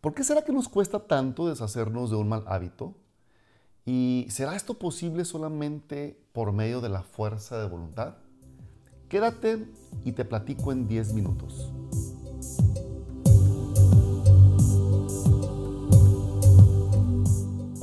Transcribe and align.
¿Por 0.00 0.14
qué 0.14 0.24
será 0.24 0.42
que 0.42 0.52
nos 0.52 0.70
cuesta 0.70 1.00
tanto 1.00 1.48
deshacernos 1.48 2.08
de 2.08 2.16
un 2.16 2.26
mal 2.26 2.44
hábito? 2.46 2.94
¿Y 3.84 4.26
será 4.30 4.56
esto 4.56 4.78
posible 4.78 5.26
solamente 5.26 6.18
por 6.32 6.52
medio 6.52 6.80
de 6.80 6.88
la 6.88 7.02
fuerza 7.02 7.60
de 7.60 7.68
voluntad? 7.68 8.14
Quédate 9.10 9.68
y 10.02 10.12
te 10.12 10.24
platico 10.24 10.72
en 10.72 10.88
10 10.88 11.12
minutos. 11.12 11.70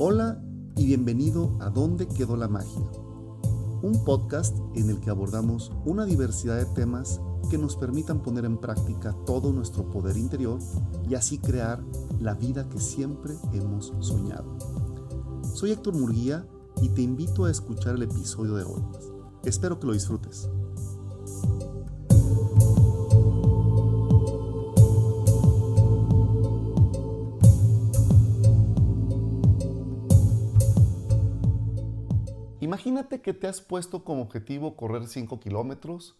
Hola 0.00 0.42
y 0.74 0.86
bienvenido 0.86 1.56
a 1.60 1.70
¿Dónde 1.70 2.08
quedó 2.08 2.36
la 2.36 2.48
magia? 2.48 2.82
Un 3.82 4.02
podcast 4.04 4.58
en 4.74 4.90
el 4.90 4.98
que 4.98 5.10
abordamos 5.10 5.70
una 5.84 6.04
diversidad 6.04 6.56
de 6.56 6.66
temas 6.66 7.20
que 7.48 7.58
nos 7.58 7.76
permitan 7.76 8.20
poner 8.20 8.44
en 8.44 8.58
práctica 8.58 9.14
todo 9.24 9.52
nuestro 9.52 9.88
poder 9.90 10.16
interior 10.16 10.58
y 11.08 11.14
así 11.14 11.38
crear 11.38 11.80
la 12.20 12.34
vida 12.34 12.68
que 12.68 12.80
siempre 12.80 13.34
hemos 13.52 13.92
soñado. 14.00 14.58
Soy 15.54 15.72
Héctor 15.72 15.94
Murguía 15.96 16.46
y 16.82 16.88
te 16.90 17.02
invito 17.02 17.44
a 17.44 17.50
escuchar 17.50 17.94
el 17.94 18.02
episodio 18.02 18.54
de 18.54 18.64
hoy. 18.64 18.82
Espero 19.44 19.78
que 19.78 19.86
lo 19.86 19.92
disfrutes. 19.92 20.50
Imagínate 32.60 33.22
que 33.22 33.32
te 33.32 33.46
has 33.46 33.60
puesto 33.60 34.04
como 34.04 34.22
objetivo 34.22 34.76
correr 34.76 35.06
5 35.06 35.40
kilómetros 35.40 36.16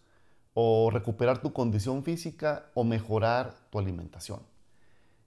o 0.53 0.89
recuperar 0.91 1.41
tu 1.41 1.53
condición 1.53 2.03
física 2.03 2.71
o 2.73 2.83
mejorar 2.83 3.53
tu 3.69 3.77
alimentación. 3.79 4.48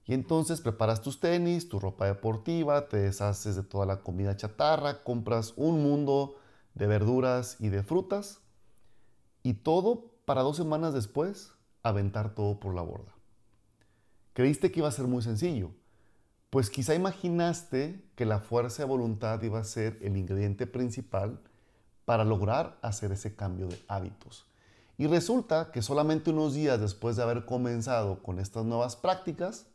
Y 0.05 0.15
entonces 0.15 0.61
preparas 0.61 1.01
tus 1.01 1.21
tenis, 1.21 1.69
tu 1.69 1.79
ropa 1.79 2.07
deportiva, 2.07 2.89
te 2.89 2.99
deshaces 2.99 3.55
de 3.55 3.63
toda 3.63 3.87
la 3.87 4.01
comida 4.01 4.37
chatarra, 4.37 5.03
compras 5.05 5.55
un 5.57 5.83
mundo 5.83 6.37
de 6.75 6.87
verduras 6.87 7.57
y 7.61 7.69
de 7.69 7.83
frutas 7.83 8.41
y 9.43 9.55
todo 9.55 10.13
para 10.25 10.43
dos 10.43 10.57
semanas 10.57 10.95
después 10.95 11.53
aventar 11.83 12.35
todo 12.35 12.59
por 12.61 12.75
la 12.75 12.83
borda. 12.83 13.13
Creíste 14.33 14.73
que 14.73 14.81
iba 14.81 14.89
a 14.89 14.93
ser 14.93 15.07
muy 15.07 15.23
sencillo, 15.23 15.71
pues 16.51 16.71
quizá 16.71 16.95
imaginaste 16.95 18.05
que 18.15 18.25
la 18.25 18.41
fuerza 18.41 18.83
de 18.83 18.89
voluntad 18.89 19.43
iba 19.43 19.59
a 19.59 19.65
ser 19.65 19.99
el 20.03 20.17
ingrediente 20.17 20.67
principal 20.67 21.41
para 22.05 22.25
lograr 22.25 22.79
hacer 22.83 23.13
ese 23.13 23.35
cambio 23.35 23.69
de 23.69 23.83
hábitos. 23.89 24.47
Y 24.99 25.07
resulta 25.07 25.71
que 25.73 25.83
solamente 25.83 26.31
unos 26.31 26.55
días 26.55 26.81
después 26.81 27.17
de 27.17 27.23
haber 27.23 27.45
comenzado 27.45 28.23
con 28.23 28.39
estas 28.39 28.65
nuevas 28.65 28.97
prácticas, 28.97 29.67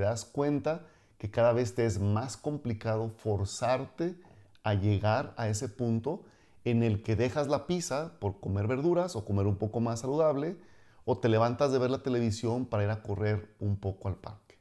te 0.00 0.06
das 0.06 0.24
cuenta 0.24 0.86
que 1.18 1.30
cada 1.30 1.52
vez 1.52 1.74
te 1.74 1.84
es 1.84 2.00
más 2.00 2.38
complicado 2.38 3.10
forzarte 3.10 4.18
a 4.62 4.72
llegar 4.72 5.34
a 5.36 5.48
ese 5.48 5.68
punto 5.68 6.24
en 6.64 6.82
el 6.82 7.02
que 7.02 7.16
dejas 7.16 7.48
la 7.48 7.66
pizza 7.66 8.18
por 8.18 8.40
comer 8.40 8.66
verduras 8.66 9.14
o 9.14 9.26
comer 9.26 9.46
un 9.46 9.56
poco 9.56 9.80
más 9.80 10.00
saludable 10.00 10.56
o 11.04 11.18
te 11.18 11.28
levantas 11.28 11.70
de 11.70 11.78
ver 11.78 11.90
la 11.90 12.02
televisión 12.02 12.64
para 12.64 12.84
ir 12.84 12.88
a 12.88 13.02
correr 13.02 13.54
un 13.60 13.76
poco 13.76 14.08
al 14.08 14.16
parque. 14.16 14.56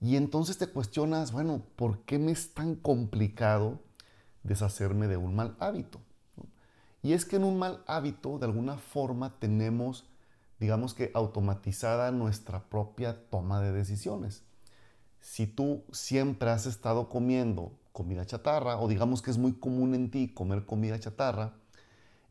Y 0.00 0.16
entonces 0.16 0.58
te 0.58 0.66
cuestionas, 0.66 1.30
bueno, 1.30 1.62
¿por 1.76 2.00
qué 2.00 2.18
me 2.18 2.32
es 2.32 2.52
tan 2.52 2.74
complicado 2.74 3.78
deshacerme 4.42 5.06
de 5.06 5.18
un 5.18 5.36
mal 5.36 5.54
hábito? 5.60 6.00
Y 7.00 7.12
es 7.12 7.24
que 7.24 7.36
en 7.36 7.44
un 7.44 7.60
mal 7.60 7.84
hábito, 7.86 8.40
de 8.40 8.46
alguna 8.46 8.76
forma, 8.76 9.38
tenemos, 9.38 10.07
digamos 10.58 10.94
que, 10.94 11.10
automatizada 11.14 12.10
nuestra 12.10 12.68
propia 12.68 13.28
toma 13.30 13.60
de 13.60 13.72
decisiones. 13.72 14.42
Si 15.20 15.46
tú 15.46 15.84
siempre 15.92 16.50
has 16.50 16.66
estado 16.66 17.08
comiendo 17.08 17.72
comida 17.92 18.24
chatarra, 18.26 18.78
o 18.78 18.88
digamos 18.88 19.22
que 19.22 19.30
es 19.30 19.38
muy 19.38 19.54
común 19.54 19.94
en 19.94 20.10
ti 20.10 20.28
comer 20.28 20.66
comida 20.66 20.98
chatarra, 20.98 21.54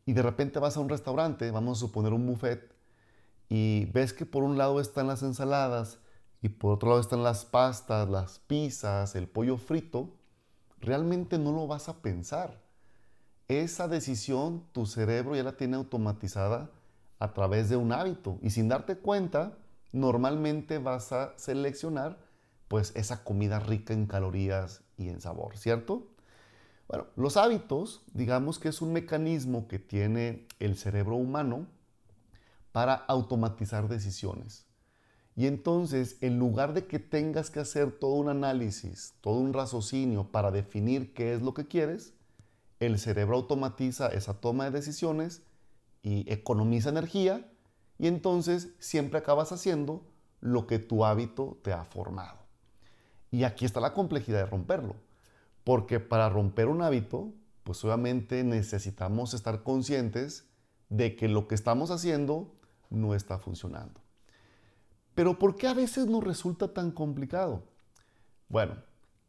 y 0.06 0.14
de 0.14 0.22
repente 0.22 0.58
vas 0.58 0.76
a 0.76 0.80
un 0.80 0.88
restaurante, 0.88 1.50
vamos 1.50 1.78
a 1.78 1.80
suponer 1.80 2.12
un 2.12 2.26
buffet, 2.26 2.74
y 3.48 3.86
ves 3.86 4.12
que 4.12 4.26
por 4.26 4.42
un 4.42 4.58
lado 4.58 4.80
están 4.80 5.06
las 5.06 5.22
ensaladas 5.22 5.98
y 6.42 6.50
por 6.50 6.74
otro 6.74 6.90
lado 6.90 7.00
están 7.00 7.22
las 7.22 7.44
pastas, 7.44 8.08
las 8.08 8.38
pizzas, 8.40 9.14
el 9.14 9.28
pollo 9.28 9.56
frito, 9.56 10.14
realmente 10.80 11.38
no 11.38 11.52
lo 11.52 11.66
vas 11.66 11.88
a 11.88 12.02
pensar 12.02 12.68
esa 13.48 13.88
decisión 13.88 14.62
tu 14.72 14.84
cerebro 14.84 15.34
ya 15.34 15.42
la 15.42 15.56
tiene 15.56 15.76
automatizada 15.76 16.70
a 17.18 17.32
través 17.32 17.68
de 17.68 17.76
un 17.76 17.92
hábito 17.92 18.38
y 18.42 18.50
sin 18.50 18.68
darte 18.68 18.96
cuenta, 18.96 19.56
normalmente 19.92 20.78
vas 20.78 21.12
a 21.12 21.32
seleccionar 21.36 22.18
pues 22.68 22.92
esa 22.94 23.24
comida 23.24 23.58
rica 23.58 23.94
en 23.94 24.06
calorías 24.06 24.82
y 24.96 25.08
en 25.08 25.20
sabor, 25.20 25.56
¿cierto? 25.56 26.06
Bueno, 26.88 27.06
los 27.16 27.36
hábitos, 27.36 28.02
digamos 28.14 28.58
que 28.58 28.68
es 28.68 28.80
un 28.80 28.92
mecanismo 28.92 29.68
que 29.68 29.78
tiene 29.78 30.46
el 30.58 30.76
cerebro 30.76 31.16
humano 31.16 31.66
para 32.72 32.94
automatizar 32.94 33.88
decisiones. 33.88 34.66
Y 35.36 35.46
entonces, 35.46 36.16
en 36.20 36.38
lugar 36.38 36.74
de 36.74 36.86
que 36.86 36.98
tengas 36.98 37.50
que 37.50 37.60
hacer 37.60 37.92
todo 37.92 38.14
un 38.14 38.28
análisis, 38.28 39.14
todo 39.20 39.38
un 39.38 39.52
raciocinio 39.52 40.32
para 40.32 40.50
definir 40.50 41.14
qué 41.14 41.34
es 41.34 41.42
lo 41.42 41.54
que 41.54 41.66
quieres, 41.66 42.14
el 42.80 42.98
cerebro 42.98 43.36
automatiza 43.36 44.08
esa 44.08 44.34
toma 44.34 44.64
de 44.64 44.70
decisiones 44.72 45.42
y 46.02 46.30
economiza 46.32 46.90
energía 46.90 47.50
y 47.98 48.06
entonces 48.06 48.70
siempre 48.78 49.18
acabas 49.18 49.52
haciendo 49.52 50.06
lo 50.40 50.66
que 50.66 50.78
tu 50.78 51.04
hábito 51.04 51.58
te 51.62 51.72
ha 51.72 51.84
formado. 51.84 52.38
Y 53.30 53.44
aquí 53.44 53.64
está 53.64 53.80
la 53.80 53.92
complejidad 53.92 54.38
de 54.38 54.46
romperlo, 54.46 54.96
porque 55.64 56.00
para 56.00 56.28
romper 56.28 56.68
un 56.68 56.82
hábito, 56.82 57.32
pues 57.64 57.84
obviamente 57.84 58.42
necesitamos 58.44 59.34
estar 59.34 59.62
conscientes 59.62 60.48
de 60.88 61.16
que 61.16 61.28
lo 61.28 61.48
que 61.48 61.54
estamos 61.54 61.90
haciendo 61.90 62.54
no 62.88 63.14
está 63.14 63.38
funcionando. 63.38 64.00
Pero 65.14 65.38
¿por 65.38 65.56
qué 65.56 65.66
a 65.66 65.74
veces 65.74 66.06
nos 66.06 66.24
resulta 66.24 66.72
tan 66.72 66.92
complicado? 66.92 67.64
Bueno, 68.48 68.76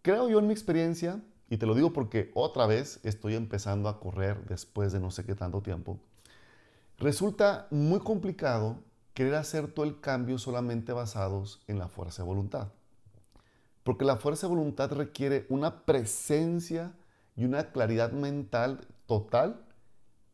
creo 0.01 0.30
yo 0.30 0.40
en 0.40 0.47
mi 0.47 0.53
experiencia 0.53 1.22
y 1.50 1.57
te 1.57 1.66
lo 1.66 1.74
digo 1.74 1.91
porque 1.91 2.31
otra 2.36 2.68
vez 2.68 3.00
estoy 3.03 3.36
empezando 3.36 3.90
a 3.90 4.00
correr 4.00 4.46
después 4.46 4.94
de 4.94 5.00
no 5.00 5.12
sé 5.12 5.25
qué 5.25 5.36
tanto 5.36 5.62
tiempo. 5.62 6.00
Resulta 7.00 7.68
muy 7.72 8.00
complicado 8.00 8.84
querer 9.14 9.36
hacer 9.36 9.72
todo 9.72 9.86
el 9.86 10.02
cambio 10.02 10.38
solamente 10.38 10.92
basados 10.92 11.62
en 11.68 11.80
la 11.80 11.88
fuerza 11.88 12.24
de 12.24 12.28
voluntad. 12.28 12.68
Porque 13.84 14.04
la 14.04 14.18
fuerza 14.18 14.48
de 14.48 14.54
voluntad 14.54 14.92
requiere 14.92 15.46
una 15.48 15.86
presencia 15.86 16.92
y 17.38 17.46
una 17.46 17.72
claridad 17.72 18.12
mental 18.12 18.86
total 19.06 19.66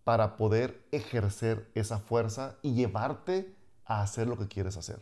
para 0.03 0.37
poder 0.37 0.83
ejercer 0.91 1.69
esa 1.75 1.99
fuerza 1.99 2.57
y 2.63 2.73
llevarte 2.73 3.55
a 3.85 4.01
hacer 4.01 4.27
lo 4.27 4.35
que 4.35 4.47
quieres 4.47 4.75
hacer. 4.75 4.99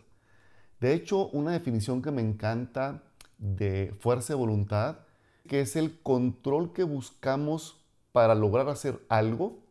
De 0.81 0.93
hecho, 0.93 1.29
una 1.29 1.51
definición 1.51 2.01
que 2.01 2.11
me 2.11 2.21
encanta 2.21 3.03
de 3.37 3.95
fuerza 3.99 4.33
de 4.33 4.39
voluntad 4.39 4.97
que 5.47 5.61
es 5.61 5.77
el 5.77 6.01
control 6.01 6.73
que 6.73 6.83
buscamos 6.83 7.81
para 8.11 8.35
lograr 8.35 8.67
hacer 8.69 9.01
algo, 9.09 9.62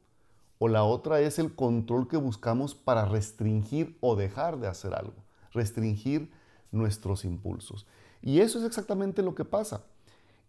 o 0.64 0.68
la 0.68 0.84
otra 0.84 1.20
es 1.20 1.40
el 1.40 1.56
control 1.56 2.06
que 2.06 2.16
buscamos 2.16 2.76
para 2.76 3.04
restringir 3.04 3.96
o 3.98 4.14
dejar 4.14 4.60
de 4.60 4.68
hacer 4.68 4.94
algo, 4.94 5.24
restringir 5.50 6.30
nuestros 6.70 7.24
impulsos. 7.24 7.84
Y 8.22 8.38
eso 8.38 8.60
es 8.60 8.64
exactamente 8.64 9.24
lo 9.24 9.34
que 9.34 9.44
pasa. 9.44 9.82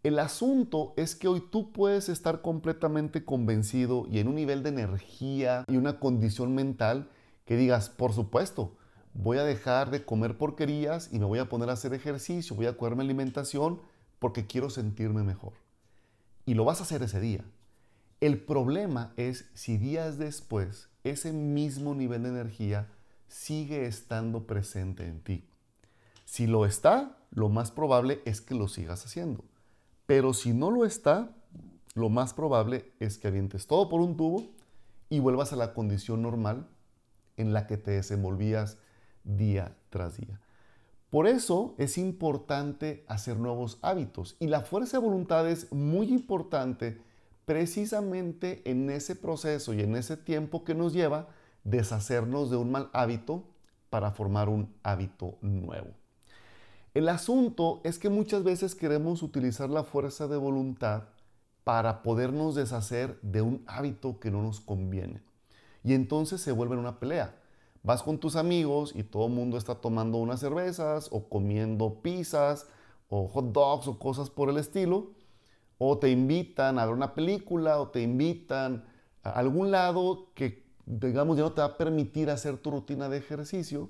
El 0.04 0.20
asunto 0.20 0.94
es 0.98 1.16
que 1.16 1.28
hoy 1.28 1.42
tú 1.42 1.72
puedes 1.72 2.10
estar 2.10 2.44
completamente 2.44 3.26
convencido 3.26 4.06
y 4.08 4.20
en 4.20 4.28
un 4.28 4.36
nivel 4.36 4.62
de 4.62 4.70
energía 4.70 5.66
y 5.68 5.78
una 5.78 6.00
condición 6.00 6.54
mental 6.54 7.10
que 7.44 7.58
digas, 7.58 7.90
por 7.90 8.14
supuesto, 8.14 8.76
voy 9.16 9.40
a 9.40 9.44
dejar 9.44 9.90
de 9.90 10.06
comer 10.06 10.38
porquerías 10.38 11.12
y 11.12 11.18
me 11.18 11.26
voy 11.26 11.40
a 11.40 11.50
poner 11.50 11.72
a 11.72 11.74
hacer 11.74 11.92
ejercicio, 11.96 12.56
voy 12.56 12.68
a 12.68 12.74
cuidar 12.74 12.96
mi 12.96 13.04
alimentación 13.04 13.82
porque 14.20 14.46
quiero 14.46 14.70
sentirme 14.70 15.24
mejor. 15.24 15.54
Y 16.46 16.54
lo 16.54 16.66
vas 16.66 16.82
a 16.82 16.84
hacer 16.84 17.02
ese 17.02 17.20
día. 17.20 17.44
El 18.24 18.40
problema 18.40 19.12
es 19.18 19.50
si 19.54 19.76
días 19.76 20.18
después 20.18 20.88
ese 21.04 21.34
mismo 21.34 21.94
nivel 21.94 22.24
de 22.24 22.30
energía 22.30 22.88
sigue 23.28 23.86
estando 23.86 24.48
presente 24.48 25.06
en 25.06 25.20
ti. 25.20 25.50
Si 26.24 26.48
lo 26.48 26.66
está, 26.66 27.18
lo 27.32 27.50
más 27.50 27.72
probable 27.72 28.22
es 28.24 28.40
que 28.40 28.56
lo 28.56 28.70
sigas 28.70 29.06
haciendo. 29.06 29.44
Pero 30.06 30.34
si 30.34 30.54
no 30.54 30.72
lo 30.72 30.86
está, 30.86 31.36
lo 31.96 32.08
más 32.08 32.34
probable 32.34 32.94
es 33.02 33.18
que 33.18 33.28
avientes 33.28 33.68
todo 33.68 33.90
por 33.90 34.00
un 34.00 34.16
tubo 34.16 34.46
y 35.10 35.20
vuelvas 35.20 35.52
a 35.52 35.58
la 35.58 35.74
condición 35.74 36.22
normal 36.22 36.70
en 37.36 37.52
la 37.52 37.68
que 37.68 37.76
te 37.76 37.92
desenvolvías 37.92 38.78
día 39.26 39.76
tras 39.90 40.16
día. 40.16 40.40
Por 41.10 41.28
eso 41.28 41.76
es 41.78 41.98
importante 41.98 43.04
hacer 43.10 43.36
nuevos 43.36 43.80
hábitos 43.82 44.38
y 44.40 44.48
la 44.48 44.62
fuerza 44.62 44.96
de 44.96 45.06
voluntad 45.06 45.46
es 45.50 45.74
muy 45.74 46.08
importante 46.08 47.02
precisamente 47.46 48.62
en 48.70 48.90
ese 48.90 49.16
proceso 49.16 49.74
y 49.74 49.82
en 49.82 49.96
ese 49.96 50.18
tiempo 50.18 50.64
que 50.64 50.76
nos 50.76 50.94
lleva 50.94 51.28
deshacernos 51.64 52.50
de 52.50 52.58
un 52.58 52.72
mal 52.72 52.90
hábito 52.94 53.44
para 53.90 54.12
formar 54.12 54.50
un 54.50 54.74
hábito 54.84 55.38
nuevo. 55.42 55.90
El 56.94 57.10
asunto 57.10 57.82
es 57.84 57.98
que 57.98 58.10
muchas 58.10 58.44
veces 58.44 58.76
queremos 58.76 59.24
utilizar 59.24 59.70
la 59.70 59.84
fuerza 59.84 60.28
de 60.28 60.38
voluntad 60.38 61.04
para 61.64 62.04
podernos 62.04 62.56
deshacer 62.56 63.20
de 63.22 63.42
un 63.42 63.64
hábito 63.68 64.20
que 64.20 64.30
no 64.30 64.42
nos 64.42 64.60
conviene. 64.60 65.22
Y 65.84 65.94
entonces 65.94 66.42
se 66.42 66.52
vuelve 66.52 66.78
una 66.78 67.00
pelea. 67.00 67.36
Vas 67.82 68.04
con 68.04 68.18
tus 68.18 68.36
amigos 68.36 68.94
y 68.96 69.04
todo 69.04 69.28
el 69.28 69.34
mundo 69.34 69.58
está 69.58 69.76
tomando 69.76 70.18
unas 70.18 70.40
cervezas 70.40 71.10
o 71.12 71.28
comiendo 71.28 72.02
pizzas 72.02 72.68
o 73.10 73.28
hot 73.28 73.52
dogs 73.52 73.88
o 73.88 74.00
cosas 74.00 74.30
por 74.30 74.50
el 74.50 74.58
estilo. 74.58 75.12
O 75.78 75.98
te 75.98 76.10
invitan 76.10 76.80
a 76.80 76.86
ver 76.86 76.94
una 76.94 77.14
película 77.14 77.80
o 77.80 77.90
te 77.90 78.02
invitan 78.02 78.86
a 79.24 79.32
algún 79.32 79.72
lado 79.72 80.28
que, 80.34 80.66
digamos, 80.86 81.38
ya 81.38 81.44
no 81.44 81.54
te 81.54 81.62
va 81.62 81.68
a 81.68 81.78
permitir 81.78 82.30
hacer 82.30 82.58
tu 82.58 82.72
rutina 82.72 83.10
de 83.10 83.18
ejercicio. 83.18 83.90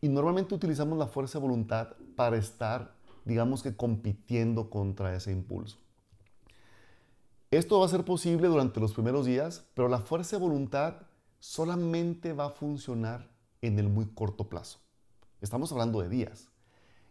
Y 0.00 0.08
normalmente 0.08 0.54
utilizamos 0.54 0.98
la 0.98 1.06
fuerza 1.06 1.38
de 1.38 1.42
voluntad 1.42 1.88
para 2.16 2.36
estar, 2.36 2.94
digamos 3.24 3.62
que, 3.62 3.76
compitiendo 3.76 4.70
contra 4.70 5.14
ese 5.14 5.32
impulso. 5.32 5.78
Esto 7.50 7.80
va 7.80 7.86
a 7.86 7.88
ser 7.88 8.04
posible 8.04 8.46
durante 8.46 8.78
los 8.78 8.92
primeros 8.92 9.26
días, 9.26 9.64
pero 9.74 9.88
la 9.88 9.98
fuerza 9.98 10.36
de 10.36 10.42
voluntad 10.42 10.94
solamente 11.40 12.32
va 12.32 12.46
a 12.46 12.50
funcionar 12.50 13.28
en 13.60 13.78
el 13.78 13.88
muy 13.88 14.06
corto 14.06 14.48
plazo. 14.48 14.78
Estamos 15.40 15.72
hablando 15.72 16.00
de 16.00 16.08
días. 16.08 16.48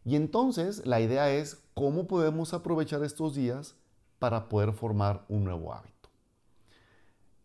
Y 0.05 0.15
entonces 0.15 0.85
la 0.85 1.01
idea 1.01 1.31
es 1.31 1.61
cómo 1.73 2.07
podemos 2.07 2.53
aprovechar 2.53 3.03
estos 3.03 3.35
días 3.35 3.75
para 4.19 4.49
poder 4.49 4.73
formar 4.73 5.25
un 5.29 5.45
nuevo 5.45 5.73
hábito. 5.73 6.09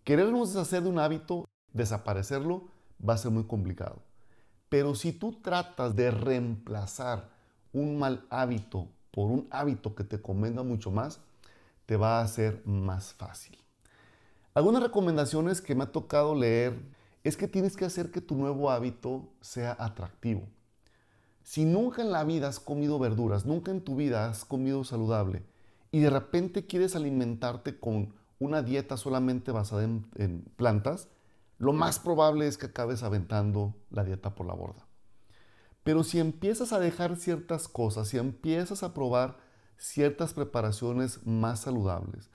Querernos 0.03 0.53
deshacer 0.53 0.83
de 0.83 0.91
un 0.91 0.99
hábito, 0.99 1.47
desaparecerlo, 1.73 2.65
va 3.07 3.15
a 3.15 3.19
ser 3.19 3.31
muy 3.31 3.45
complicado. 3.45 4.03
Pero 4.69 4.95
si 4.95 5.13
tú 5.13 5.41
tratas 5.41 5.97
de 5.97 6.11
reemplazar 6.11 7.31
un 7.73 7.99
mal 7.99 8.27
hábito 8.29 8.89
por 9.11 9.31
un 9.31 9.47
hábito 9.51 9.95
que 9.95 10.05
te 10.05 10.21
convenga 10.21 10.63
mucho 10.63 10.91
más, 10.91 11.21
te 11.87 11.97
va 11.97 12.21
a 12.21 12.29
ser 12.29 12.63
más 12.67 13.15
fácil. 13.15 13.57
Algunas 14.53 14.83
recomendaciones 14.83 15.61
que 15.61 15.75
me 15.75 15.85
ha 15.85 15.93
tocado 15.93 16.35
leer 16.35 16.75
es 17.23 17.37
que 17.37 17.49
tienes 17.49 17.77
que 17.77 17.85
hacer 17.85 18.11
que 18.11 18.21
tu 18.21 18.35
nuevo 18.35 18.71
hábito 18.71 19.29
sea 19.41 19.77
atractivo. 19.79 20.43
Si 21.43 21.65
nunca 21.65 22.03
en 22.03 22.11
la 22.11 22.25
vida 22.25 22.49
has 22.49 22.61
comido 22.61 22.99
verduras, 22.99 23.47
nunca 23.47 23.71
en 23.71 23.81
tu 23.81 23.97
vida 23.97 24.29
has 24.29 24.45
comido 24.45 24.83
saludable 24.85 25.43
y 25.95 26.01
de 26.01 26.11
repente 26.11 26.67
quieres 26.67 26.97
alimentarte 26.97 27.79
con 27.79 28.17
una 28.41 28.63
dieta 28.63 28.97
solamente 28.97 29.53
basada 29.53 29.85
en, 29.85 30.43
plantas, 30.57 31.09
lo 31.59 31.73
más 31.73 32.01
probable 32.01 32.49
es 32.49 32.59
que 32.59 32.67
acabes 32.67 33.05
aventando 33.05 33.77
la 33.91 34.03
dieta 34.03 34.35
por 34.35 34.45
la 34.45 34.55
borda. 34.55 34.89
Pero 35.85 36.03
si 36.03 36.19
empiezas 36.19 36.73
a 36.73 36.81
dejar 36.81 37.15
ciertas 37.15 37.69
cosas, 37.69 38.09
si 38.09 38.19
empiezas 38.19 38.83
a 38.83 38.93
probar 38.93 39.37
ciertas 39.77 40.35
preparaciones 40.35 41.25
más 41.25 41.61
saludables, 41.61 42.29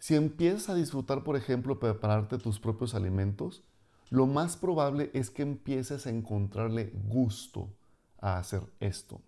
si 0.00 0.16
empiezas 0.16 0.70
a 0.70 0.74
disfrutar, 0.74 1.22
por 1.22 1.36
ejemplo, 1.36 1.78
prepararte 1.78 2.38
tus 2.38 2.58
propios 2.58 2.96
alimentos, 2.96 3.62
lo 4.10 4.26
más 4.26 4.56
probable 4.56 5.12
es 5.14 5.30
que 5.30 5.42
empieces 5.42 6.08
a 6.08 6.10
encontrarle 6.10 6.90
gusto 7.04 7.72
a 8.20 8.38
hacer 8.38 8.62
esto. 8.80 9.20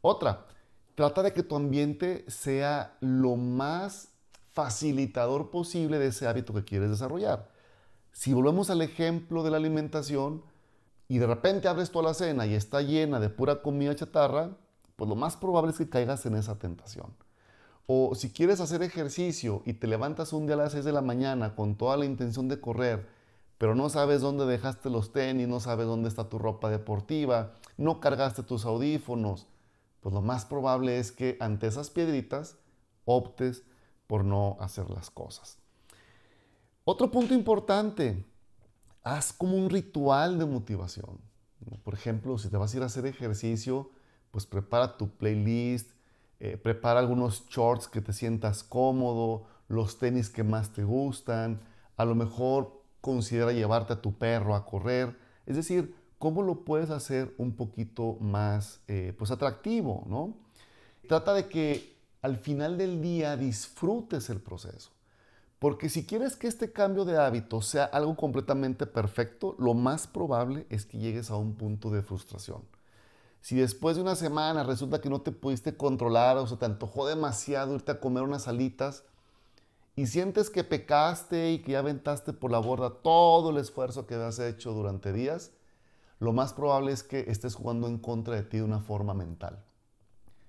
Otra, 0.00 0.46
trata 1.02 1.24
de 1.24 1.32
que 1.32 1.42
tu 1.42 1.56
ambiente 1.56 2.24
sea 2.28 2.96
lo 3.00 3.34
más 3.34 4.10
facilitador 4.52 5.50
posible 5.50 5.98
de 5.98 6.06
ese 6.06 6.28
hábito 6.28 6.54
que 6.54 6.62
quieres 6.62 6.90
desarrollar. 6.90 7.50
Si 8.12 8.32
volvemos 8.32 8.70
al 8.70 8.82
ejemplo 8.82 9.42
de 9.42 9.50
la 9.50 9.56
alimentación 9.56 10.44
y 11.08 11.18
de 11.18 11.26
repente 11.26 11.66
abres 11.66 11.90
toda 11.90 12.04
la 12.04 12.14
cena 12.14 12.46
y 12.46 12.54
está 12.54 12.82
llena 12.82 13.18
de 13.18 13.30
pura 13.30 13.62
comida 13.62 13.96
chatarra, 13.96 14.50
pues 14.94 15.08
lo 15.08 15.16
más 15.16 15.36
probable 15.36 15.72
es 15.72 15.78
que 15.78 15.88
caigas 15.88 16.24
en 16.24 16.36
esa 16.36 16.60
tentación. 16.60 17.12
O 17.88 18.14
si 18.14 18.30
quieres 18.30 18.60
hacer 18.60 18.84
ejercicio 18.84 19.62
y 19.66 19.72
te 19.72 19.88
levantas 19.88 20.32
un 20.32 20.46
día 20.46 20.54
a 20.54 20.58
las 20.58 20.70
6 20.70 20.84
de 20.84 20.92
la 20.92 21.02
mañana 21.02 21.56
con 21.56 21.74
toda 21.74 21.96
la 21.96 22.04
intención 22.04 22.46
de 22.46 22.60
correr, 22.60 23.08
pero 23.58 23.74
no 23.74 23.88
sabes 23.88 24.20
dónde 24.20 24.46
dejaste 24.46 24.88
los 24.88 25.12
tenis, 25.12 25.48
no 25.48 25.58
sabes 25.58 25.88
dónde 25.88 26.08
está 26.08 26.28
tu 26.28 26.38
ropa 26.38 26.70
deportiva, 26.70 27.54
no 27.76 27.98
cargaste 27.98 28.44
tus 28.44 28.64
audífonos, 28.64 29.48
pues 30.02 30.12
lo 30.12 30.20
más 30.20 30.44
probable 30.44 30.98
es 30.98 31.12
que 31.12 31.38
ante 31.40 31.68
esas 31.68 31.88
piedritas 31.88 32.58
optes 33.04 33.62
por 34.06 34.24
no 34.24 34.58
hacer 34.60 34.90
las 34.90 35.10
cosas. 35.10 35.58
Otro 36.84 37.10
punto 37.10 37.32
importante, 37.32 38.26
haz 39.04 39.32
como 39.32 39.56
un 39.56 39.70
ritual 39.70 40.38
de 40.38 40.44
motivación. 40.44 41.20
Por 41.84 41.94
ejemplo, 41.94 42.36
si 42.36 42.48
te 42.48 42.56
vas 42.56 42.74
a 42.74 42.76
ir 42.76 42.82
a 42.82 42.86
hacer 42.86 43.06
ejercicio, 43.06 43.90
pues 44.32 44.44
prepara 44.44 44.96
tu 44.96 45.08
playlist, 45.08 45.92
eh, 46.40 46.56
prepara 46.56 46.98
algunos 46.98 47.46
shorts 47.48 47.86
que 47.86 48.00
te 48.00 48.12
sientas 48.12 48.64
cómodo, 48.64 49.46
los 49.68 49.98
tenis 49.98 50.28
que 50.28 50.42
más 50.42 50.72
te 50.72 50.82
gustan, 50.82 51.60
a 51.96 52.04
lo 52.04 52.16
mejor 52.16 52.82
considera 53.00 53.52
llevarte 53.52 53.92
a 53.92 54.02
tu 54.02 54.18
perro 54.18 54.56
a 54.56 54.66
correr, 54.66 55.16
es 55.46 55.54
decir, 55.54 55.94
cómo 56.22 56.44
lo 56.44 56.64
puedes 56.64 56.90
hacer 56.90 57.34
un 57.36 57.56
poquito 57.56 58.16
más 58.20 58.78
eh, 58.86 59.12
pues 59.18 59.32
atractivo, 59.32 60.04
¿no? 60.06 60.36
Trata 61.08 61.34
de 61.34 61.48
que 61.48 61.96
al 62.22 62.36
final 62.36 62.78
del 62.78 63.02
día 63.02 63.36
disfrutes 63.36 64.30
el 64.30 64.40
proceso. 64.40 64.92
Porque 65.58 65.88
si 65.88 66.06
quieres 66.06 66.36
que 66.36 66.46
este 66.46 66.70
cambio 66.70 67.04
de 67.04 67.18
hábito 67.18 67.60
sea 67.60 67.86
algo 67.86 68.14
completamente 68.14 68.86
perfecto, 68.86 69.56
lo 69.58 69.74
más 69.74 70.06
probable 70.06 70.64
es 70.70 70.86
que 70.86 70.98
llegues 70.98 71.28
a 71.32 71.36
un 71.36 71.56
punto 71.56 71.90
de 71.90 72.02
frustración. 72.02 72.62
Si 73.40 73.56
después 73.56 73.96
de 73.96 74.02
una 74.02 74.14
semana 74.14 74.62
resulta 74.62 75.00
que 75.00 75.10
no 75.10 75.22
te 75.22 75.32
pudiste 75.32 75.76
controlar 75.76 76.36
o 76.36 76.46
se 76.46 76.56
te 76.56 76.66
antojó 76.66 77.04
demasiado 77.04 77.74
irte 77.74 77.90
a 77.90 77.98
comer 77.98 78.22
unas 78.22 78.46
alitas 78.46 79.02
y 79.96 80.06
sientes 80.06 80.50
que 80.50 80.62
pecaste 80.62 81.50
y 81.50 81.58
que 81.62 81.72
ya 81.72 81.80
aventaste 81.80 82.32
por 82.32 82.52
la 82.52 82.60
borda 82.60 82.90
todo 83.02 83.50
el 83.50 83.56
esfuerzo 83.56 84.06
que 84.06 84.14
has 84.14 84.38
hecho 84.38 84.72
durante 84.72 85.12
días, 85.12 85.50
lo 86.22 86.32
más 86.32 86.52
probable 86.52 86.92
es 86.92 87.02
que 87.02 87.24
estés 87.26 87.56
jugando 87.56 87.88
en 87.88 87.98
contra 87.98 88.36
de 88.36 88.44
ti 88.44 88.58
de 88.58 88.62
una 88.62 88.78
forma 88.78 89.12
mental. 89.12 89.58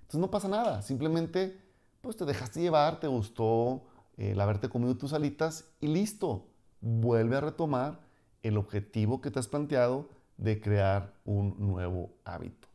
Entonces 0.02 0.20
no 0.20 0.30
pasa 0.30 0.48
nada, 0.48 0.84
simplemente 0.84 1.60
pues 2.00 2.16
te 2.16 2.26
dejaste 2.26 2.62
llevar, 2.62 3.00
te 3.00 3.08
gustó 3.08 3.82
el 4.18 4.40
haberte 4.40 4.70
comido 4.70 4.96
tus 4.96 5.14
alitas 5.14 5.66
y 5.82 5.88
listo, 5.88 6.46
vuelve 6.80 7.38
a 7.38 7.42
retomar 7.42 8.02
el 8.44 8.58
objetivo 8.58 9.20
que 9.20 9.32
te 9.32 9.40
has 9.40 9.48
planteado 9.48 10.10
de 10.38 10.62
crear 10.62 11.12
un 11.26 11.56
nuevo 11.58 12.12
hábito. 12.24 12.68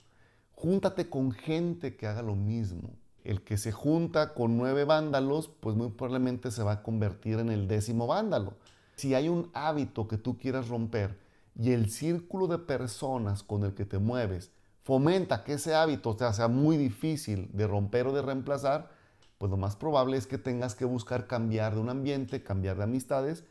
Júntate 0.57 1.09
con 1.09 1.31
gente 1.31 1.97
que 1.97 2.09
haga 2.09 2.23
lo 2.23 2.35
mismo. 2.35 2.91
El 3.23 3.43
que 3.43 3.59
se 3.59 3.71
junta 3.71 4.35
con 4.35 4.57
nueve 4.57 4.85
vándalos, 4.85 5.47
pues 5.47 5.77
muy 5.77 5.91
probablemente 5.91 6.51
se 6.51 6.65
va 6.65 6.73
a 6.73 6.83
convertir 6.83 7.39
en 7.39 7.51
el 7.51 7.69
décimo 7.69 8.09
vándalo. 8.09 8.55
Si 8.97 9.15
hay 9.15 9.29
un 9.29 9.51
hábito 9.55 10.09
que 10.09 10.19
tú 10.19 10.37
quieras 10.37 10.67
romper 10.67 11.28
y 11.59 11.73
el 11.73 11.91
círculo 11.91 12.47
de 12.47 12.59
personas 12.59 13.43
con 13.43 13.65
el 13.65 13.75
que 13.75 13.85
te 13.85 13.99
mueves 13.99 14.53
fomenta 14.85 15.45
que 15.45 15.55
ese 15.55 15.75
hábito 15.75 16.17
sea 16.33 16.49
muy 16.49 16.77
difícil 16.77 17.51
de 17.53 17.67
romper 17.67 18.07
o 18.07 18.13
de 18.13 18.23
reemplazar, 18.23 18.91
pues 19.37 19.51
lo 19.51 19.57
más 19.57 19.77
probable 19.77 20.17
es 20.17 20.27
que 20.27 20.39
tengas 20.39 20.75
que 20.75 20.85
buscar 20.85 21.27
cambiar 21.27 21.75
de 21.75 21.81
un 21.81 21.91
ambiente, 21.91 22.43
cambiar 22.43 22.79
de 22.79 22.85
amistades 22.85 23.45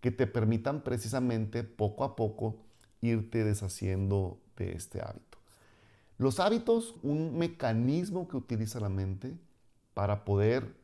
que 0.00 0.10
te 0.10 0.26
permitan 0.26 0.82
precisamente 0.82 1.64
poco 1.64 2.04
a 2.04 2.14
poco 2.14 2.58
irte 3.00 3.42
deshaciendo 3.42 4.38
de 4.56 4.72
este 4.72 5.00
hábito. 5.00 5.38
Los 6.18 6.38
hábitos, 6.38 6.94
un 7.02 7.36
mecanismo 7.38 8.28
que 8.28 8.36
utiliza 8.36 8.78
la 8.78 8.88
mente 8.88 9.36
para 9.94 10.24
poder 10.24 10.76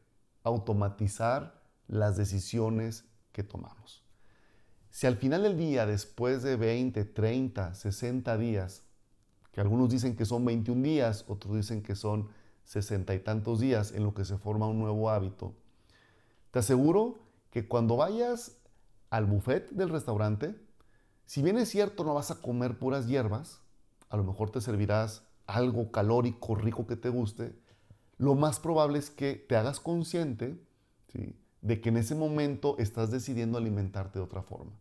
automatizar 0.42 1.62
las 1.86 2.16
decisiones 2.16 3.04
que 3.32 3.44
tomamos. 3.44 4.02
Si 4.90 5.06
al 5.06 5.16
final 5.16 5.42
del 5.44 5.56
día, 5.56 5.86
después 5.86 6.42
de 6.42 6.56
20, 6.56 7.04
30, 7.04 7.74
60 7.74 8.36
días, 8.36 8.82
que 9.52 9.60
algunos 9.60 9.88
dicen 9.88 10.16
que 10.16 10.24
son 10.24 10.44
21 10.44 10.82
días, 10.82 11.24
otros 11.28 11.56
dicen 11.56 11.82
que 11.82 11.94
son 11.94 12.28
60 12.64 13.14
y 13.14 13.20
tantos 13.20 13.60
días 13.60 13.92
en 13.92 14.04
lo 14.04 14.14
que 14.14 14.24
se 14.24 14.36
forma 14.36 14.66
un 14.66 14.78
nuevo 14.78 15.10
hábito, 15.10 15.54
te 16.50 16.58
aseguro 16.58 17.20
que 17.50 17.66
cuando 17.66 17.96
vayas 17.96 18.56
al 19.10 19.26
buffet 19.26 19.70
del 19.70 19.88
restaurante, 19.88 20.54
si 21.26 21.42
bien 21.42 21.58
es 21.58 21.68
cierto 21.68 22.04
no 22.04 22.14
vas 22.14 22.30
a 22.30 22.40
comer 22.40 22.78
puras 22.78 23.06
hierbas, 23.06 23.60
a 24.08 24.16
lo 24.16 24.24
mejor 24.24 24.50
te 24.50 24.60
servirás 24.60 25.24
algo 25.46 25.90
calórico, 25.92 26.54
rico 26.54 26.86
que 26.86 26.96
te 26.96 27.08
guste, 27.08 27.54
lo 28.18 28.34
más 28.34 28.60
probable 28.60 28.98
es 28.98 29.10
que 29.10 29.34
te 29.34 29.56
hagas 29.56 29.80
consciente 29.80 30.60
de 31.62 31.80
que 31.80 31.90
en 31.90 31.96
ese 31.96 32.14
momento 32.14 32.76
estás 32.78 33.10
decidiendo 33.10 33.58
alimentarte 33.58 34.18
de 34.18 34.24
otra 34.24 34.42
forma. 34.42 34.72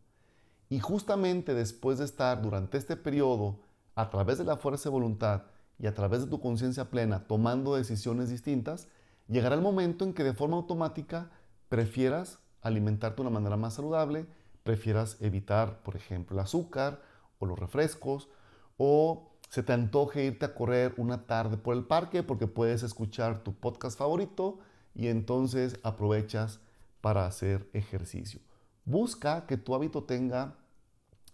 Y 0.69 0.79
justamente 0.79 1.53
después 1.53 1.97
de 1.97 2.05
estar 2.05 2.41
durante 2.41 2.77
este 2.77 2.95
periodo, 2.95 3.59
a 3.95 4.09
través 4.09 4.37
de 4.37 4.43
la 4.45 4.57
fuerza 4.57 4.89
de 4.89 4.93
voluntad 4.93 5.43
y 5.77 5.87
a 5.87 5.93
través 5.93 6.21
de 6.21 6.27
tu 6.27 6.39
conciencia 6.39 6.89
plena, 6.89 7.27
tomando 7.27 7.75
decisiones 7.75 8.29
distintas, 8.29 8.87
llegará 9.27 9.55
el 9.55 9.61
momento 9.61 10.05
en 10.05 10.13
que 10.13 10.23
de 10.23 10.33
forma 10.33 10.57
automática 10.57 11.31
prefieras 11.69 12.39
alimentarte 12.61 13.17
de 13.17 13.21
una 13.27 13.39
manera 13.39 13.57
más 13.57 13.73
saludable, 13.73 14.25
prefieras 14.63 15.17
evitar, 15.21 15.81
por 15.83 15.95
ejemplo, 15.95 16.35
el 16.35 16.43
azúcar 16.43 17.01
o 17.39 17.45
los 17.45 17.57
refrescos, 17.57 18.29
o 18.77 19.29
se 19.49 19.63
te 19.63 19.73
antoje 19.73 20.25
irte 20.25 20.45
a 20.45 20.53
correr 20.53 20.93
una 20.97 21.25
tarde 21.25 21.57
por 21.57 21.75
el 21.75 21.83
parque 21.83 22.23
porque 22.23 22.47
puedes 22.47 22.83
escuchar 22.83 23.43
tu 23.43 23.53
podcast 23.53 23.97
favorito 23.97 24.59
y 24.93 25.07
entonces 25.07 25.79
aprovechas 25.83 26.59
para 27.01 27.25
hacer 27.25 27.69
ejercicio. 27.73 28.39
Busca 28.85 29.45
que 29.45 29.57
tu 29.57 29.75
hábito 29.75 30.03
tenga 30.03 30.55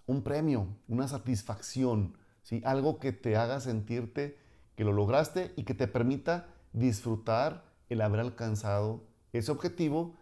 un 0.08 0.22
premio, 0.22 0.68
una 0.88 1.08
satisfacción, 1.08 2.18
¿sí? 2.44 2.62
algo 2.66 3.00
que 3.00 3.12
te 3.12 3.38
haga 3.38 3.60
sentirte 3.60 4.38
que 4.76 4.84
lo 4.84 4.92
lograste 4.92 5.54
y 5.56 5.64
que 5.64 5.74
te 5.74 5.88
permita 5.88 6.48
disfrutar 6.74 7.64
el 7.90 8.02
haber 8.02 8.20
alcanzado 8.20 9.04
ese 9.34 9.52
objetivo. 9.52 10.16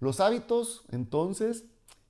Los 0.00 0.20
hábitos, 0.20 0.84
entonces, 0.90 1.64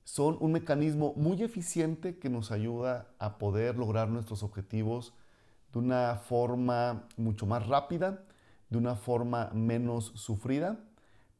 son 0.05 0.39
un 0.41 0.53
mecanismo 0.53 1.13
muy 1.17 1.43
eficiente 1.43 2.19
que 2.19 2.31
nos 2.31 2.51
ayuda 2.51 3.09
a 3.19 3.37
poder 3.37 3.77
lograr 3.77 4.09
nuestros 4.09 4.43
objetivos 4.43 5.13
de 5.73 5.81
una 5.81 6.17
forma 6.17 7.07
mucho 7.17 7.45
más 7.45 7.67
rápida, 7.67 8.25
de 8.71 8.79
una 8.79 8.97
forma 8.97 9.51
menos 9.53 10.13
sufrida. 10.15 10.81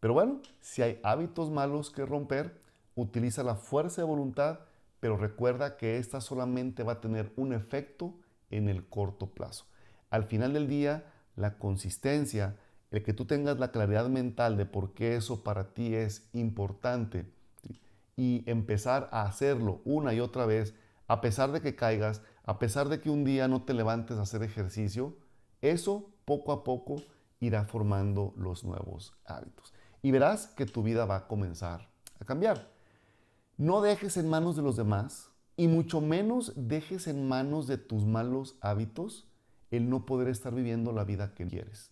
Pero 0.01 0.15
bueno, 0.15 0.41
si 0.61 0.83
hay 0.83 1.01
hábitos 1.03 1.51
malos 1.51 1.91
que 1.91 2.07
romper, 2.07 2.61
utiliza 2.95 3.43
la 3.43 3.57
fuerza 3.57 4.03
de 4.03 4.07
voluntad, 4.07 4.61
pero 5.01 5.17
recuerda 5.17 5.77
que 5.77 5.99
esta 5.99 6.21
solamente 6.21 6.83
va 6.83 6.95
a 6.95 7.01
tener 7.01 7.33
un 7.37 7.53
efecto 7.53 8.15
en 8.51 8.69
el 8.69 8.87
corto 8.87 9.27
plazo. 9.27 9.67
Al 10.11 10.25
final 10.25 10.53
del 10.53 10.69
día, 10.69 11.05
la 11.37 11.59
consistencia, 11.59 12.57
el 12.91 13.03
que 13.03 13.13
tú 13.13 13.27
tengas 13.27 13.59
la 13.59 13.71
claridad 13.71 14.09
mental 14.09 14.57
de 14.57 14.67
por 14.67 14.95
qué 14.95 15.17
eso 15.17 15.43
para 15.43 15.75
ti 15.75 15.95
es 15.95 16.29
importante 16.33 17.31
y 18.17 18.43
empezar 18.47 19.09
a 19.13 19.23
hacerlo 19.23 19.81
una 19.85 20.15
y 20.15 20.21
otra 20.21 20.47
vez, 20.47 20.75
a 21.07 21.21
pesar 21.21 21.53
de 21.53 21.61
que 21.61 21.77
caigas, 21.77 22.23
a 22.45 22.59
pesar 22.59 22.89
de 22.89 23.01
que 23.01 23.11
un 23.11 23.25
día 23.25 23.47
no 23.47 23.63
te 23.63 23.75
levantes 23.75 24.19
a 24.19 24.23
hacer 24.23 24.43
ejercicio, 24.43 25.17
eso 25.61 26.11
poco 26.25 26.53
a 26.53 26.65
poco 26.65 26.97
irá 27.41 27.65
formando 27.65 28.35
los 28.37 28.65
nuevos 28.65 29.15
hábitos. 29.25 29.73
Y 30.03 30.11
verás 30.11 30.47
que 30.49 30.67
tu 30.67 30.83
vida 30.83 31.05
va 31.05 31.17
a 31.17 31.27
comenzar 31.27 31.89
a 32.21 32.25
cambiar. 32.25 32.71
No 33.57 33.81
dejes 33.81 34.17
en 34.17 34.29
manos 34.29 34.57
de 34.57 34.63
los 34.63 34.77
demás 34.77 35.31
y 35.57 35.67
mucho 35.67 36.01
menos 36.01 36.53
dejes 36.55 37.09
en 37.09 37.29
manos 37.29 37.67
de 37.67 37.79
tus 37.79 38.05
malos 38.05 38.57
hábitos 38.61 39.27
el 39.71 39.91
no 39.91 40.07
poder 40.07 40.29
estar 40.29 40.55
viviendo 40.55 40.93
la 40.93 41.05
vida 41.05 41.35
que 41.35 41.47
quieres. 41.47 41.91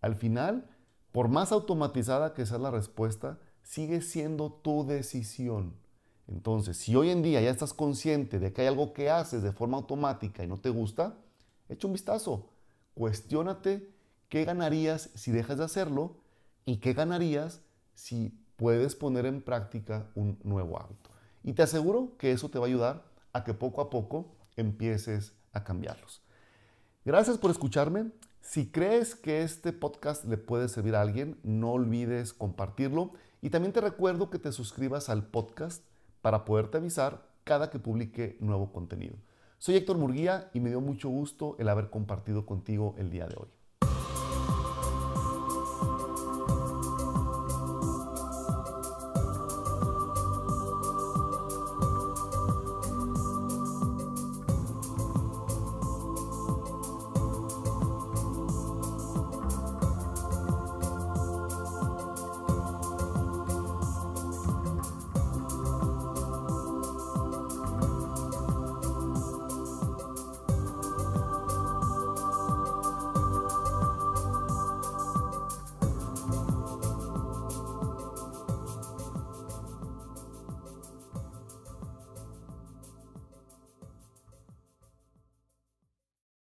Al 0.00 0.14
final, 0.14 0.70
por 1.12 1.28
más 1.28 1.52
automatizada 1.52 2.34
que 2.34 2.46
sea 2.46 2.58
la 2.58 2.70
respuesta, 2.70 3.38
sigue 3.62 4.00
siendo 4.00 4.52
tu 4.52 4.86
decisión. 4.86 5.74
Entonces, 6.28 6.76
si 6.76 6.94
hoy 6.96 7.10
en 7.10 7.22
día 7.22 7.40
ya 7.40 7.50
estás 7.50 7.74
consciente 7.74 8.38
de 8.38 8.52
que 8.52 8.62
hay 8.62 8.68
algo 8.68 8.92
que 8.92 9.10
haces 9.10 9.42
de 9.42 9.52
forma 9.52 9.76
automática 9.76 10.44
y 10.44 10.46
no 10.46 10.58
te 10.58 10.70
gusta, 10.70 11.16
echa 11.68 11.86
un 11.86 11.92
vistazo. 11.92 12.50
Cuestiónate 12.94 13.92
qué 14.28 14.44
ganarías 14.44 15.10
si 15.14 15.32
dejas 15.32 15.58
de 15.58 15.64
hacerlo 15.64 16.16
y 16.64 16.78
qué 16.78 16.92
ganarías 16.92 17.60
si 17.94 18.38
puedes 18.56 18.94
poner 18.94 19.26
en 19.26 19.42
práctica 19.42 20.10
un 20.14 20.38
nuevo 20.42 20.80
hábito. 20.80 21.10
Y 21.42 21.52
te 21.52 21.62
aseguro 21.62 22.16
que 22.18 22.32
eso 22.32 22.48
te 22.48 22.58
va 22.58 22.66
a 22.66 22.68
ayudar 22.68 23.04
a 23.32 23.44
que 23.44 23.54
poco 23.54 23.80
a 23.80 23.90
poco 23.90 24.34
empieces 24.56 25.34
a 25.52 25.64
cambiarlos. 25.64 26.22
Gracias 27.04 27.38
por 27.38 27.50
escucharme. 27.50 28.10
Si 28.40 28.70
crees 28.70 29.14
que 29.14 29.42
este 29.42 29.72
podcast 29.72 30.24
le 30.24 30.38
puede 30.38 30.68
servir 30.68 30.96
a 30.96 31.02
alguien, 31.02 31.38
no 31.42 31.72
olvides 31.72 32.32
compartirlo. 32.32 33.12
Y 33.42 33.50
también 33.50 33.72
te 33.72 33.80
recuerdo 33.80 34.30
que 34.30 34.38
te 34.38 34.52
suscribas 34.52 35.08
al 35.08 35.26
podcast 35.26 35.84
para 36.22 36.44
poderte 36.44 36.78
avisar 36.78 37.28
cada 37.44 37.68
que 37.68 37.78
publique 37.78 38.38
nuevo 38.40 38.72
contenido. 38.72 39.16
Soy 39.58 39.76
Héctor 39.76 39.98
Murguía 39.98 40.50
y 40.54 40.60
me 40.60 40.70
dio 40.70 40.80
mucho 40.80 41.08
gusto 41.08 41.56
el 41.58 41.68
haber 41.68 41.90
compartido 41.90 42.46
contigo 42.46 42.94
el 42.98 43.10
día 43.10 43.26
de 43.26 43.36
hoy. 43.36 43.63